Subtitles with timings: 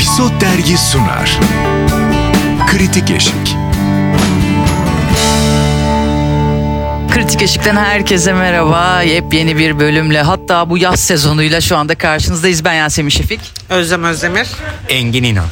[0.00, 1.38] Episod Dergi sunar.
[2.66, 3.56] Kritik Eşik.
[7.10, 9.02] Kritik Eşik'ten herkese merhaba.
[9.02, 12.64] Yepyeni bir bölümle hatta bu yaz sezonuyla şu anda karşınızdayız.
[12.64, 13.40] Ben Yasemin Şefik.
[13.68, 14.48] Özlem Özdemir.
[14.88, 15.46] Engin İnan.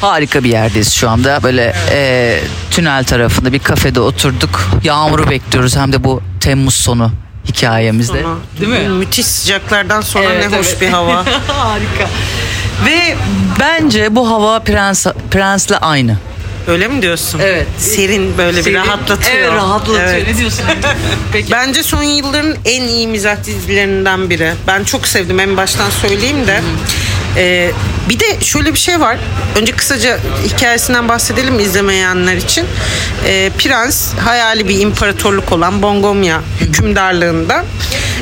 [0.00, 1.42] Harika bir yerdeyiz şu anda.
[1.42, 2.40] Böyle e,
[2.70, 4.70] tünel tarafında bir kafede oturduk.
[4.84, 7.10] Yağmuru bekliyoruz hem de bu Temmuz sonu
[7.48, 8.24] hikayemizde.
[8.24, 8.88] Ama Değil mi?
[8.88, 10.80] Müthiş sıcaklardan sonra Evet, ne hoş evet.
[10.80, 11.16] bir hava.
[11.48, 12.08] Harika.
[12.86, 13.16] Ve
[13.60, 16.16] bence bu hava prens prensle aynı.
[16.68, 17.40] Öyle mi diyorsun?
[17.42, 17.66] Evet.
[17.78, 19.36] Serin böyle bir Serin- rahatlatıyor.
[19.38, 20.00] Evet rahatlatıyor.
[20.08, 20.26] Evet.
[20.28, 20.64] Ne diyorsun?
[21.32, 21.52] Peki.
[21.52, 24.52] Bence son yılların en iyi mizah dizilerinden biri.
[24.66, 26.60] Ben çok sevdim en baştan söyleyeyim de.
[27.36, 27.70] Ee,
[28.08, 29.16] bir de şöyle bir şey var.
[29.60, 32.66] Önce kısaca hikayesinden bahsedelim izlemeyenler için.
[33.26, 37.64] Ee, Prens hayali bir imparatorluk olan Bongomya hükümdarlığında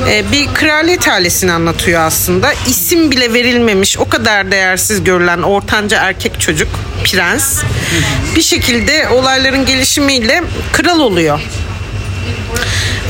[0.09, 2.53] e, bir kraliyet ailesini anlatıyor aslında.
[2.67, 6.67] İsim bile verilmemiş o kadar değersiz görülen ortanca erkek çocuk
[7.03, 7.63] Prens
[8.35, 11.39] bir şekilde olayların gelişimiyle kral oluyor.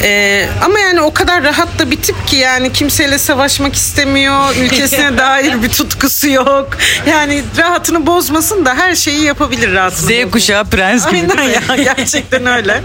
[0.04, 4.56] Ee, ama yani o kadar rahat da bir tip ki yani kimseyle savaşmak istemiyor.
[4.56, 6.70] Ülkesine dair bir tutkusu yok.
[7.08, 10.28] Yani rahatını bozmasın da her şeyi yapabilir rahatını.
[10.28, 11.16] Z kuşağı prens gibi.
[11.16, 11.56] Aynen değil mi?
[11.70, 12.82] ya gerçekten öyle.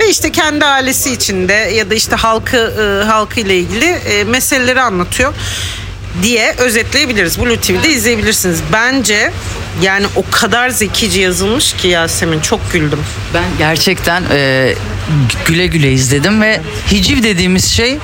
[0.00, 4.80] Ve işte kendi ailesi içinde ya da işte halkı e, halkı ile ilgili e, meseleleri
[4.80, 5.34] anlatıyor
[6.22, 7.40] diye özetleyebiliriz.
[7.40, 8.60] Blue TV'de izleyebilirsiniz.
[8.72, 9.32] Bence
[9.82, 13.00] yani o kadar zekice yazılmış ki Yasemin çok güldüm.
[13.34, 14.74] Ben gerçekten e,
[15.46, 17.98] güle güle izledim ve hiciv dediğimiz şey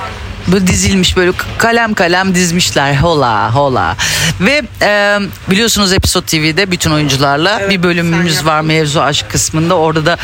[0.47, 3.95] böyle dizilmiş böyle kalem kalem dizmişler hola hola
[4.41, 10.05] ve e, biliyorsunuz Episode TV'de bütün oyuncularla Evet, bir bölümümüz var mevzu aşk kısmında orada
[10.05, 10.17] da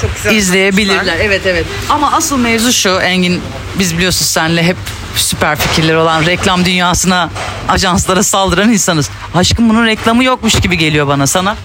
[0.00, 1.16] Çok güzel izleyebilirler.
[1.20, 1.66] Evet evet.
[1.90, 3.40] Ama asıl mevzu şu Engin
[3.78, 4.76] biz biliyorsun senle hep
[5.16, 7.30] süper fikirleri olan reklam dünyasına
[7.68, 9.10] ajanslara saldıran insanız.
[9.34, 11.56] Aşkım bunun reklamı yokmuş gibi geliyor bana sana.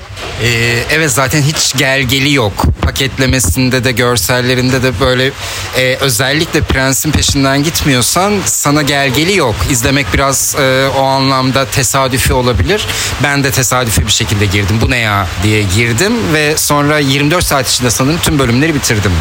[0.44, 2.66] Ee, evet zaten hiç gelgeli yok.
[2.86, 5.31] Paketlemesinde de görsellerinde de böyle
[5.77, 9.55] e, özellikle prensin peşinden gitmiyorsan sana gelgeli yok.
[9.71, 12.88] İzlemek biraz e, o anlamda tesadüfi olabilir.
[13.23, 14.77] Ben de tesadüfi bir şekilde girdim.
[14.82, 19.11] Bu ne ya diye girdim ve sonra 24 saat içinde sanırım tüm bölümleri bitirdim.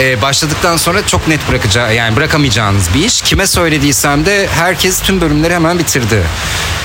[0.00, 3.22] Ee, başladıktan sonra çok net bırakacağı yani bırakamayacağınız bir iş.
[3.22, 6.22] Kime söylediysem de herkes tüm bölümleri hemen bitirdi.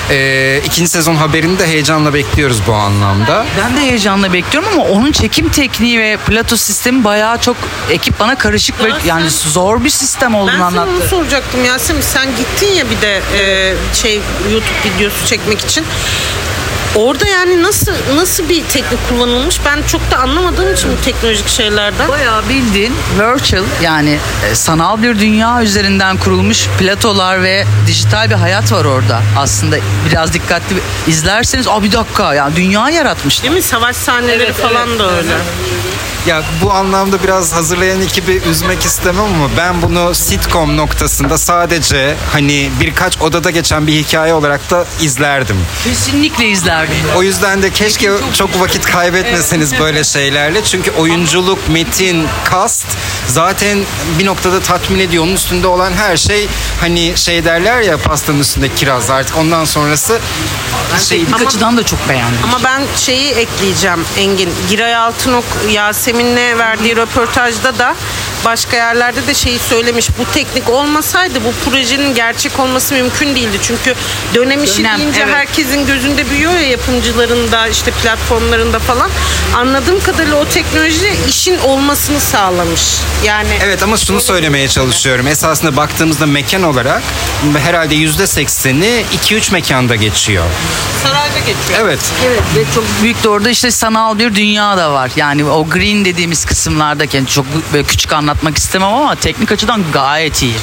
[0.10, 3.46] Ee, ikinci sezon haberini de heyecanla bekliyoruz bu anlamda.
[3.64, 7.56] Ben de heyecanla bekliyorum ama onun çekim tekniği ve plato sistemi bayağı çok
[7.92, 10.92] ekip bana karışık ve Ya sen- yani zor bir sistem Ben olduğunu sana anlattı.
[11.02, 12.02] onu soracaktım Yasemin.
[12.02, 15.86] Sen gittin ya bir de e, şey YouTube videosu çekmek için.
[16.96, 19.59] Orada yani nasıl nasıl bir teknik kullanılmış?
[19.66, 22.09] Ben çok da anlamadığım için bu teknolojik şeylerden.
[22.09, 24.19] Bayağı bildiğin virtual yani
[24.52, 29.22] e, sanal bir dünya üzerinden kurulmuş platolar ve dijital bir hayat var orada.
[29.38, 29.78] Aslında
[30.09, 30.75] biraz dikkatli
[31.07, 33.44] izlerseniz aa bir dakika yani dünya yaratmışlar.
[33.44, 33.62] Değil mi?
[33.62, 35.00] Savaş sahneleri Evet, falan evet.
[35.00, 35.34] da öyle.
[36.28, 42.70] Ya bu anlamda biraz hazırlayan ekibi üzmek istemem ama ben bunu sitcom noktasında sadece hani
[42.82, 45.56] birkaç odada geçen bir hikaye olarak da izlerdim.
[45.84, 46.96] Kesinlikle izlerdim.
[47.18, 50.64] O yüzden de keşke çok vakit kaybetmeseniz böyle şeylerle.
[50.64, 52.86] Çünkü oyunculuk, metin, kast
[53.28, 53.80] zaten
[54.20, 55.24] bir noktada tatmin ediyor.
[55.24, 56.48] Onun üstünde olan her şey
[56.81, 60.19] hani şey derler ya pastanın üstünde kiraz artık ondan sonrası
[61.09, 62.40] şey Teknik açıdan da çok beğendim.
[62.44, 64.50] Ama ben şeyi ekleyeceğim Engin.
[64.69, 67.96] Giray Altınok Yasemin'le verdiği röportajda da
[68.46, 70.09] başka yerlerde de şeyi söylemiş.
[70.19, 73.57] Bu teknik olmasaydı bu projenin gerçek olması mümkün değildi.
[73.62, 73.96] Çünkü
[74.35, 75.34] dönem işi Dönem, deyince evet.
[75.34, 79.09] herkesin gözünde büyüyor ya yapımcılarında işte platformlarında falan.
[79.56, 82.81] Anladığım kadarıyla o teknoloji işin olmasını sağlamış.
[83.25, 85.28] Yani Evet ama şunu söylemeye çalışıyorum.
[85.28, 87.02] Esasında baktığımızda mekan olarak
[87.63, 90.46] herhalde yüzde sekseni 2-3 mekanda geçiyor.
[91.03, 91.79] sarayda geçiyor.
[91.79, 92.00] Evet.
[92.28, 95.12] Evet ve çok büyük de orada işte sanal bir dünya da var.
[95.16, 100.53] Yani o green dediğimiz kısımlardaki çok böyle küçük anlatmak istemem ama teknik açıdan gayet iyi.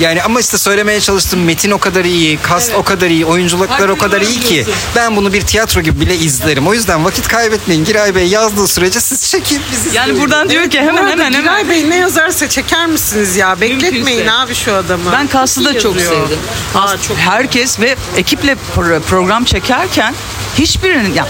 [0.00, 3.98] Yani ama işte söylemeye çalıştım metin o kadar iyi, kast o kadar iyi, oyunculuklar o
[3.98, 4.66] kadar iyi ki
[4.96, 6.66] ben bunu bir tiyatro gibi bile izlerim.
[6.66, 7.84] O yüzden vakit kaybetmeyin.
[7.84, 10.20] Giray Bey yazdığı sürece siz çekin biz Yani izleyelim.
[10.22, 11.40] buradan diyor ki Bu hemen arada hemen hemen.
[11.42, 13.60] Giray Bey ne yazarsa çeker misiniz ya?
[13.60, 14.32] Bekletmeyin Mümkünse.
[14.32, 15.12] abi şu adamı.
[15.12, 16.38] Ben Kaslı da çok sevdim.
[16.74, 20.14] Aa, çok Herkes ve ekiple pro- program çekerken
[20.58, 21.26] hiçbirinin ya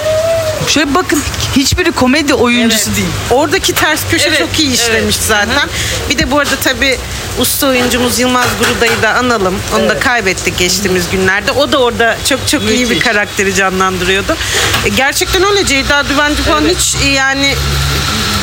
[0.68, 1.22] şöyle bakın
[1.56, 2.96] hiçbiri komedi oyuncusu Evet.
[2.96, 3.08] değil.
[3.30, 5.26] Oradaki ters köşe Evet, çok iyi işlemiş evet.
[5.28, 5.68] zaten.
[6.10, 6.98] Bir de bu arada tabii
[7.38, 9.58] usta oyuncumuz Yılmaz Guruday'ı da analım.
[9.76, 11.52] Onu da kaybettik geçtiğimiz günlerde.
[11.52, 13.04] O da orada çok çok iyi bir Müthiş.
[13.04, 14.36] karakteri canlandırıyordu.
[14.84, 17.54] E, gerçekten öyle Ceyda Düvenci falan hiç e, yani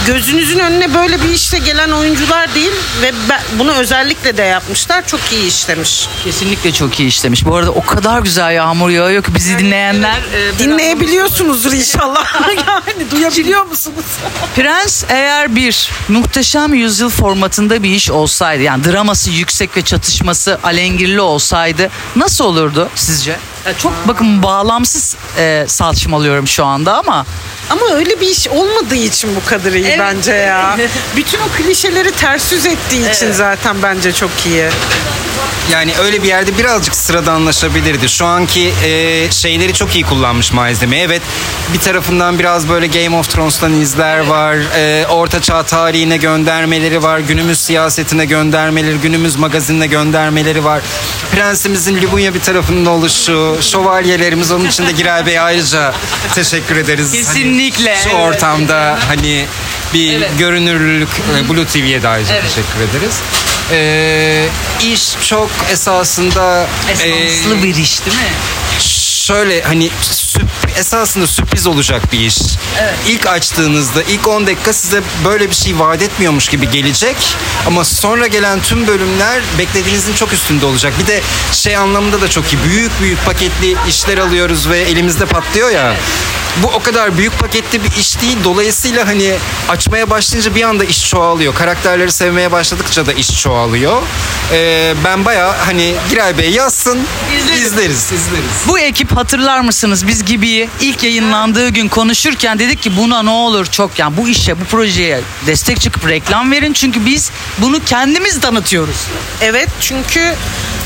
[0.08, 2.72] gözünüzün önüne böyle bir işle gelen oyuncular değil
[3.02, 5.08] ve ben, bunu özellikle de yapmışlar.
[5.08, 6.08] Çok iyi işlemiş.
[6.24, 7.46] Kesinlikle çok iyi işlemiş.
[7.46, 12.26] Bu arada o kadar güzel yağmur yağıyor ki bizi dinleyenler e, Dinleyebiliyorsunuzdur inşallah.
[12.68, 14.06] yani duyabiliyor musunuz?
[14.56, 21.22] Prens eğer bir muhteşem yüzyıl formatında bir iş olsaydı yani draması yüksek ve çatışması alengirli
[21.22, 23.36] olsaydı nasıl olurdu sizce?
[23.66, 27.26] Ya çok bakın bağlamsız e, salçmalıyorum şu anda ama
[27.70, 30.00] Ama öyle bir iş olmadığı için bu kadar iyi Evet.
[30.00, 30.78] bence ya.
[31.16, 34.66] Bütün o klişeleri ters yüz ettiği için zaten bence çok iyi.
[35.72, 38.10] Yani öyle bir yerde birazcık sıradanlaşabilirdi.
[38.10, 40.98] Şu anki e, şeyleri çok iyi kullanmış malzeme.
[41.00, 41.22] Evet
[41.74, 44.56] bir tarafından biraz böyle Game of Thrones'tan izler var.
[44.78, 47.20] E, Orta Çağ tarihine göndermeleri var.
[47.20, 50.82] Günümüz siyasetine göndermeleri, günümüz magazinine göndermeleri var.
[51.32, 55.94] Prensimizin Libunya bir tarafında oluşu, şövalyelerimiz onun için de Giray Bey'e ayrıca
[56.36, 57.08] teşekkür ederiz.
[57.14, 58.20] Hani Kesinlikle, şu evet.
[58.20, 59.46] ortamda hani
[59.94, 60.32] bir Evet.
[60.40, 62.44] görünürlülük e, Blue TV'ye de ayrıca Evet.
[62.44, 63.16] teşekkür ederiz.
[63.72, 64.46] Ee,
[64.82, 68.34] iş çok esasında e, esanslı bir iş değil mi?
[69.24, 69.90] şöyle hani
[70.78, 72.38] esasında sürpriz olacak bir iş.
[73.08, 77.16] İlk açtığınızda ilk 10 dakika size böyle bir şey vaat etmiyormuş gibi gelecek
[77.68, 80.94] ama sonra gelen tüm bölümler beklediğinizin çok üstünde olacak.
[81.00, 81.22] Bir de
[81.52, 82.58] şey anlamında da çok iyi.
[82.64, 85.96] Büyük büyük paketli işler alıyoruz ve elimizde patlıyor ya.
[86.64, 88.38] Bu o kadar büyük paketli bir iş değil.
[88.44, 89.34] Dolayısıyla hani
[89.70, 91.56] açmaya başlayınca bir anda iş çoğalıyor.
[91.56, 94.02] Karakterleri sevmeye başladıkça da iş çoğalıyor.
[94.52, 97.00] Ee, ben baya hani Giray Bey yazsın
[97.38, 97.62] İzleriz.
[97.62, 98.52] izleriz izleriz.
[98.68, 103.66] Bu ekip hatırlar mısınız biz Gibi'yi ilk yayınlandığı gün konuşurken dedik ki buna ne olur
[103.66, 108.96] çok yani bu işe bu projeye destek çıkıp reklam verin çünkü biz bunu kendimiz tanıtıyoruz.
[109.42, 110.36] Evet çünkü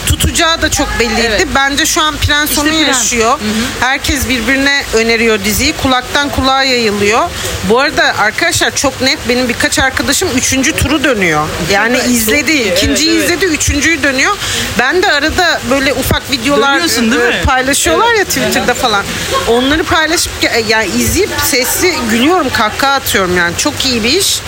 [0.07, 1.21] tutacağı da çok belliydi.
[1.21, 1.47] Evet.
[1.55, 2.87] Bence şu an Prens İşte onu Prens.
[2.87, 3.39] yaşıyor.
[3.79, 5.73] Herkes birbirine öneriyor diziyi.
[5.73, 7.29] Kulaktan kulağa yayılıyor.
[7.69, 11.47] Bu arada arkadaşlar çok net benim birkaç arkadaşım üçüncü turu dönüyor.
[11.71, 12.51] Yani izledi.
[12.51, 12.71] iyi.
[12.71, 13.37] ikinciyi Evet, evet.
[13.43, 13.46] izledi.
[13.47, 14.35] Üçüncüyü dönüyor.
[14.79, 17.41] Ben de arada böyle ufak videolar Dönüyorsun değil e, mi?
[17.45, 19.05] paylaşıyorlar ya Twitter'da falan.
[19.47, 20.31] Onları paylaşıp
[20.67, 23.57] yani izleyip sesli gülüyorum, kahkaha atıyorum yani.
[23.57, 24.41] Çok iyi bir iş.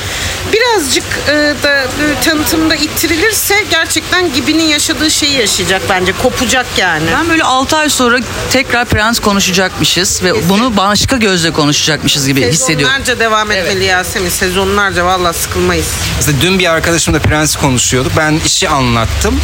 [0.53, 1.87] Birazcık e, da e,
[2.25, 6.11] tanıtımda ittirilirse gerçekten Gibi'nin yaşadığı şeyi yaşayacak bence.
[6.11, 7.03] Kopacak yani.
[7.13, 8.19] Ben böyle 6 ay sonra
[8.51, 12.95] tekrar Prens konuşacakmışız ve bunu başka gözle konuşacakmışız gibi hissediyorum.
[12.97, 14.29] Sezonlarca devam etmeli Yasemin.
[14.29, 15.87] Sezonlarca valla sıkılmayız.
[16.15, 18.11] Mesela dün bir arkadaşımla Prens'i konuşuyorduk.
[18.17, 19.39] Ben işi anlattım.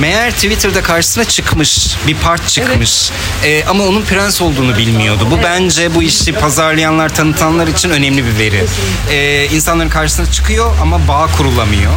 [0.00, 1.96] Meğer Twitter'da karşısına çıkmış.
[2.06, 3.10] Bir part çıkmış.
[3.44, 5.26] Ee, ama onun Prens olduğunu bilmiyordu.
[5.30, 8.64] Bu bence bu işi pazarlayanlar, tanıtanlar için önemli bir veri.
[9.10, 11.92] Ee, insanların karşısına çıkıyor ama bağ kurulamıyor.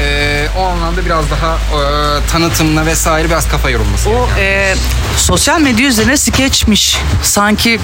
[0.00, 4.10] Ee, o anlamda biraz daha e, tanıtımla vesaire biraz kafa yorulması.
[4.10, 4.74] O e,
[5.16, 6.96] sosyal medya üzerine skeçmiş.
[7.22, 7.80] Sanki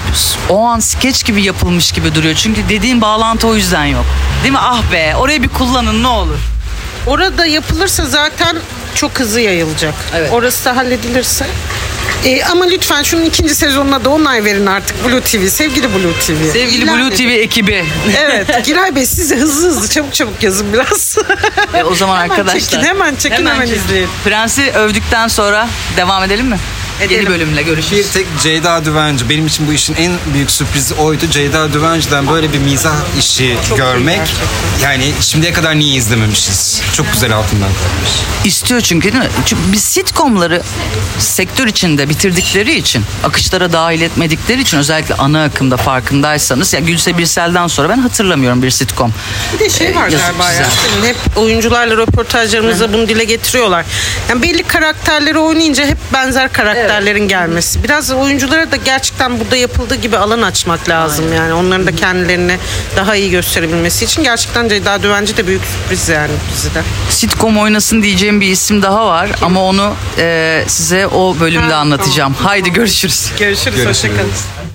[0.49, 2.35] o an skeç gibi yapılmış gibi duruyor.
[2.35, 4.05] Çünkü dediğin bağlantı o yüzden yok.
[4.43, 4.59] Değil mi?
[4.61, 6.39] Ah be orayı bir kullanın ne olur.
[7.07, 8.57] Orada yapılırsa zaten
[8.95, 9.93] çok hızlı yayılacak.
[10.15, 10.29] Evet.
[10.33, 11.47] Orası da halledilirse.
[12.25, 15.47] Ee, ama lütfen şunun ikinci sezonuna da onay verin artık Blue TV.
[15.47, 16.51] Sevgili Blue TV.
[16.53, 17.15] Sevgili İlan Blue edin.
[17.15, 17.85] TV ekibi.
[18.17, 18.65] Evet.
[18.65, 21.17] Giray Bey siz de hızlı hızlı çabuk çabuk yazın biraz.
[21.73, 22.59] E, o zaman Hemen arkadaşlar.
[22.59, 23.73] çekin, hemen çekin, hemen çekin.
[23.81, 24.09] izleyin.
[24.23, 26.57] Prens'i övdükten sonra devam edelim mi?
[27.01, 27.31] Yeni Edelim.
[27.33, 28.05] bölümle görüşürüz.
[28.07, 29.29] Bir tek Ceyda Düvenci.
[29.29, 31.25] Benim için bu işin en büyük sürprizi oydu.
[31.31, 34.19] Ceyda Düvenci'den böyle bir mizah işi görmek.
[34.83, 36.81] Yani şimdiye kadar niye izlememişiz?
[36.93, 38.11] Çok güzel altından kalkmış.
[38.45, 39.29] İstiyor çünkü değil mi?
[39.45, 40.61] Çünkü biz sitcomları
[41.19, 47.67] sektör içinde bitirdikleri için, akışlara dahil etmedikleri için özellikle ana akımda farkındaysanız ya Gülse Birsel'den
[47.67, 49.13] sonra ben hatırlamıyorum bir sitcom.
[49.53, 50.51] Bir de şey var Ee, galiba.
[50.51, 51.05] Yasemin.
[51.07, 53.85] Hep oyuncularla röportajlarımızda bunu dile getiriyorlar.
[54.29, 56.53] Yani belli karakterleri oynayınca hep benzer
[56.91, 57.83] karakterlerin gelmesi.
[57.83, 61.53] Biraz oyunculara da gerçekten burada yapıldığı gibi alan açmak lazım yani.
[61.53, 62.57] Onların da kendilerini
[62.95, 64.23] daha iyi gösterebilmesi için.
[64.23, 66.81] Gerçekten Ceyda Düvenci de büyük sürpriz yani dizide.
[67.09, 72.33] Sitcom oynasın diyeceğim bir isim daha var ama onu e, size o bölümde Ha, anlatacağım.
[72.33, 73.31] Haydi görüşürüz.
[73.39, 73.75] Görüşürüz.
[73.77, 73.89] Görüşürüz.
[73.89, 74.70] Hoşçakalın.